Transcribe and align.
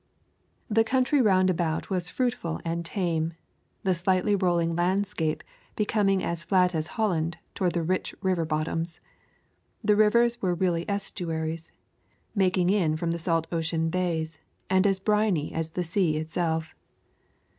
The 0.67 0.83
country 0.83 1.21
round 1.21 1.51
about 1.51 1.91
was 1.91 2.09
fruitful 2.09 2.59
and 2.65 2.83
tame, 2.83 3.33
the 3.83 3.93
slightly 3.93 4.35
rolling 4.35 4.75
landscape 4.75 5.43
becoming 5.75 6.23
as 6.23 6.41
flat 6.41 6.73
as 6.73 6.87
Holland 6.97 7.37
toward 7.53 7.73
the 7.73 7.83
rich 7.83 8.15
river 8.23 8.43
bottoms. 8.43 8.99
The 9.83 9.95
rivers 9.95 10.41
were 10.41 10.55
really 10.55 10.89
estuaries, 10.89 11.71
making 12.33 12.71
in 12.71 12.95
from 12.97 13.11
the 13.11 13.19
salt 13.19 13.45
ocean 13.51 13.91
bays, 13.91 14.39
and 14.71 14.87
as 14.87 14.99
briny 14.99 15.53
as 15.53 15.69
the 15.69 15.83
sea 15.83 16.17
itself. 16.17 16.73